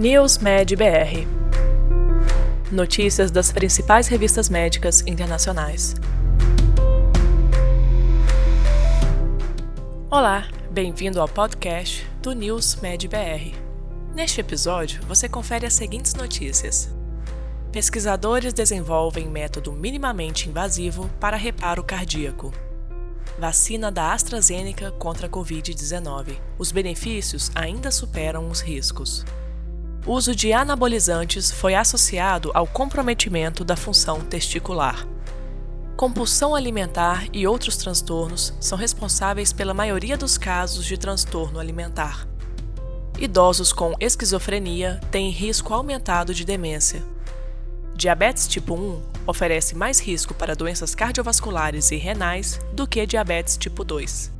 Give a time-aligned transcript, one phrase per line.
[0.00, 1.26] News Med BR
[2.72, 5.94] Notícias das principais revistas médicas internacionais.
[10.10, 13.54] Olá, bem-vindo ao podcast do News Med BR.
[14.14, 16.88] Neste episódio, você confere as seguintes notícias.
[17.70, 22.54] Pesquisadores desenvolvem método minimamente invasivo para reparo cardíaco.
[23.38, 26.38] Vacina da AstraZeneca contra a Covid-19.
[26.58, 29.26] Os benefícios ainda superam os riscos.
[30.06, 35.06] O uso de anabolizantes foi associado ao comprometimento da função testicular.
[35.94, 42.26] Compulsão alimentar e outros transtornos são responsáveis pela maioria dos casos de transtorno alimentar.
[43.18, 47.02] Idosos com esquizofrenia têm risco aumentado de demência.
[47.94, 53.84] Diabetes tipo 1 oferece mais risco para doenças cardiovasculares e renais do que diabetes tipo
[53.84, 54.39] 2.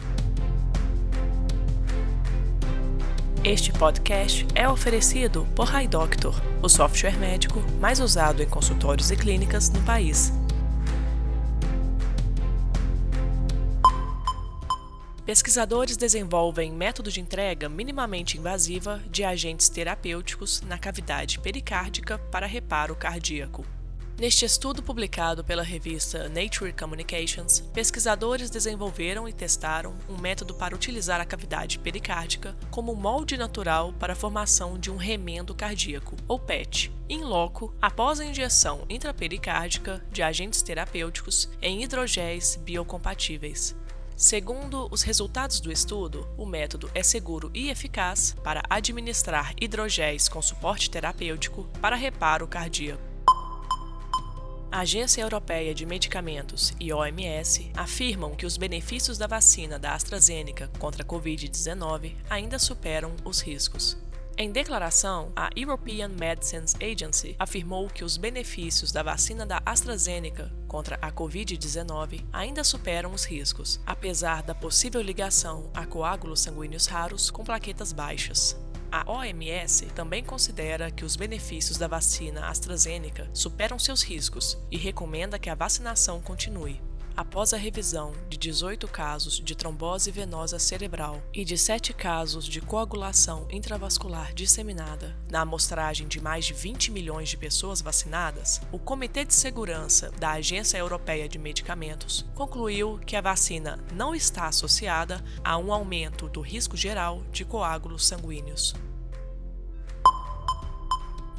[3.43, 9.71] Este podcast é oferecido por HiDoctor, o software médico mais usado em consultórios e clínicas
[9.71, 10.31] no país.
[15.25, 22.95] Pesquisadores desenvolvem método de entrega minimamente invasiva de agentes terapêuticos na cavidade pericárdica para reparo
[22.95, 23.65] cardíaco.
[24.21, 31.23] Neste estudo publicado pela revista Nature Communications, pesquisadores desenvolveram e testaram um método para utilizar
[31.23, 36.93] a cavidade pericárdica como molde natural para a formação de um remendo cardíaco, ou PET,
[37.09, 43.75] in loco após a injeção intrapericárdica de agentes terapêuticos em hidrogéis biocompatíveis.
[44.15, 50.43] Segundo os resultados do estudo, o método é seguro e eficaz para administrar hidrogéis com
[50.43, 53.10] suporte terapêutico para reparo cardíaco.
[54.73, 60.71] A Agência Europeia de Medicamentos e OMS afirmam que os benefícios da vacina da AstraZeneca
[60.79, 63.99] contra a Covid-19 ainda superam os riscos.
[64.39, 70.97] Em declaração, a European Medicines Agency afirmou que os benefícios da vacina da AstraZeneca contra
[71.03, 77.43] a Covid-19 ainda superam os riscos, apesar da possível ligação a coágulos sanguíneos raros com
[77.43, 78.57] plaquetas baixas.
[78.93, 85.39] A OMS também considera que os benefícios da vacina AstraZeneca superam seus riscos e recomenda
[85.39, 86.81] que a vacinação continue
[87.17, 92.61] após a revisão de 18 casos de trombose venosa cerebral e de 7 casos de
[92.61, 99.25] coagulação intravascular disseminada na amostragem de mais de 20 milhões de pessoas vacinadas, o Comitê
[99.25, 105.57] de Segurança da Agência Europeia de Medicamentos concluiu que a vacina não está associada a
[105.57, 108.75] um aumento do risco geral de coágulos sanguíneos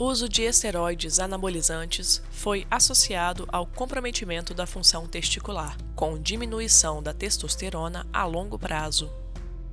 [0.03, 8.07] uso de esteroides anabolizantes foi associado ao comprometimento da função testicular, com diminuição da testosterona
[8.11, 9.11] a longo prazo.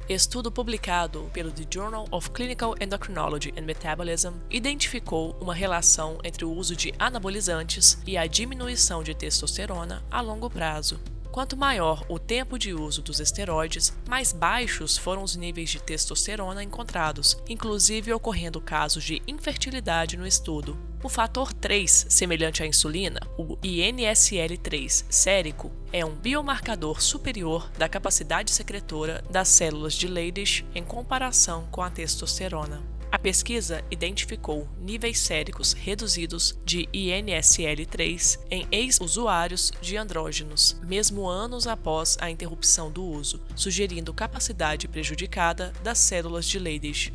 [0.06, 6.52] Estudo publicado pelo The Journal of Clinical Endocrinology and Metabolism identificou uma relação entre o
[6.52, 11.00] uso de anabolizantes e a diminuição de testosterona a longo prazo.
[11.38, 16.64] Quanto maior o tempo de uso dos esteroides, mais baixos foram os níveis de testosterona
[16.64, 20.76] encontrados, inclusive ocorrendo casos de infertilidade no estudo.
[21.00, 28.50] O fator 3, semelhante à insulina, o INSL3 sérico, é um biomarcador superior da capacidade
[28.50, 32.97] secretora das células de Leydig em comparação com a testosterona.
[33.10, 42.18] A pesquisa identificou níveis séricos reduzidos de INSL3 em ex-usuários de andrógenos, mesmo anos após
[42.20, 47.14] a interrupção do uso, sugerindo capacidade prejudicada das células de Leydig.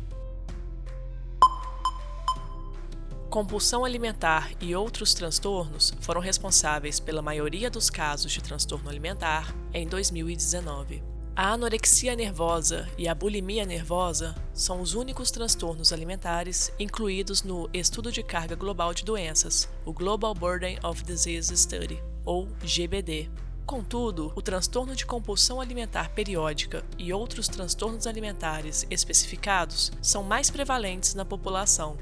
[3.30, 9.86] Compulsão alimentar e outros transtornos foram responsáveis pela maioria dos casos de transtorno alimentar em
[9.86, 11.13] 2019.
[11.36, 18.12] A anorexia nervosa e a bulimia nervosa são os únicos transtornos alimentares incluídos no Estudo
[18.12, 23.28] de Carga Global de Doenças, o Global Burden of Disease Study, ou GBD.
[23.66, 31.14] Contudo, o transtorno de compulsão alimentar periódica e outros transtornos alimentares especificados são mais prevalentes
[31.14, 31.96] na população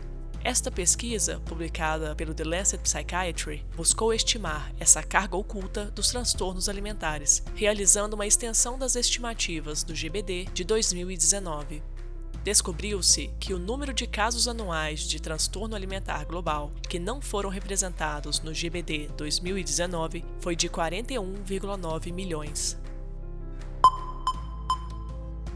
[0.45, 7.45] esta pesquisa, publicada pelo The Lancet Psychiatry, buscou estimar essa carga oculta dos transtornos alimentares,
[7.55, 11.81] realizando uma extensão das estimativas do GBD de 2019.
[12.43, 18.41] Descobriu-se que o número de casos anuais de transtorno alimentar global que não foram representados
[18.41, 22.82] no GBD 2019 foi de 41,9 milhões.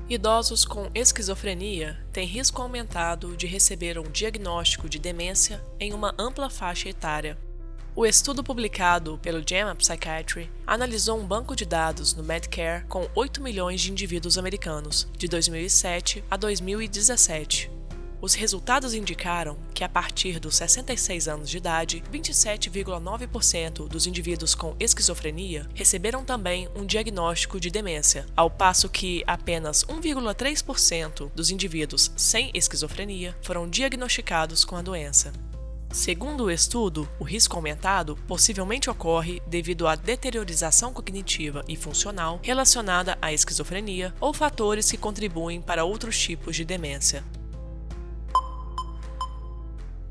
[0.08, 6.48] Idosos com esquizofrenia têm risco aumentado de receber um diagnóstico de demência em uma ampla
[6.48, 7.36] faixa etária.
[7.92, 13.42] O estudo publicado pelo JAMA Psychiatry analisou um banco de dados no Medicare com 8
[13.42, 17.68] milhões de indivíduos americanos, de 2007 a 2017.
[18.20, 24.74] Os resultados indicaram que, a partir dos 66 anos de idade, 27,9% dos indivíduos com
[24.80, 32.50] esquizofrenia receberam também um diagnóstico de demência, ao passo que apenas 1,3% dos indivíduos sem
[32.54, 35.32] esquizofrenia foram diagnosticados com a doença.
[35.92, 43.16] Segundo o estudo, o risco aumentado possivelmente ocorre devido à deteriorização cognitiva e funcional relacionada
[43.22, 47.24] à esquizofrenia ou fatores que contribuem para outros tipos de demência.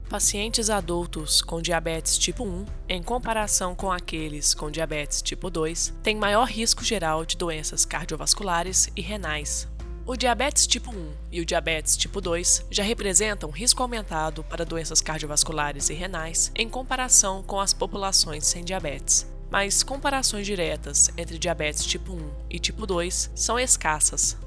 [0.09, 6.15] Pacientes adultos com diabetes tipo 1, em comparação com aqueles com diabetes tipo 2, têm
[6.15, 9.67] maior risco geral de doenças cardiovasculares e renais.
[10.05, 15.01] O diabetes tipo 1 e o diabetes tipo 2 já representam risco aumentado para doenças
[15.01, 19.27] cardiovasculares e renais em comparação com as populações sem diabetes.
[19.49, 24.37] Mas comparações diretas entre diabetes tipo 1 e tipo 2 são escassas.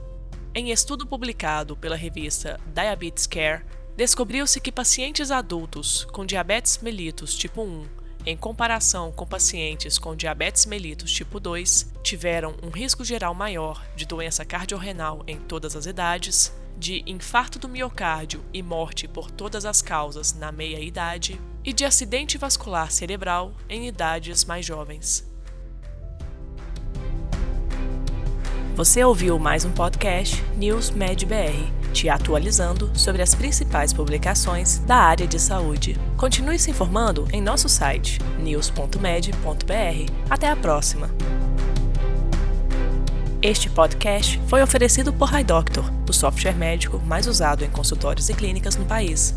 [0.54, 3.64] Em estudo publicado pela revista Diabetes Care,
[3.98, 7.84] descobriu-se que pacientes adultos com diabetes mellitus tipo 1,
[8.26, 14.06] em comparação com pacientes com diabetes mellitus tipo 2, tiveram um risco geral maior de
[14.06, 19.82] doença cardiorrenal em todas as idades, de infarto do miocárdio e morte por todas as
[19.82, 25.28] causas na meia-idade e de acidente vascular cerebral em idades mais jovens.
[28.76, 34.96] Você ouviu mais um podcast News Med BR te atualizando sobre as principais publicações da
[34.96, 35.98] área de saúde.
[36.16, 40.12] Continue se informando em nosso site news.med.br.
[40.30, 41.10] Até a próxima!
[43.40, 48.74] Este podcast foi oferecido por HiDoctor, o software médico mais usado em consultórios e clínicas
[48.74, 49.32] no país.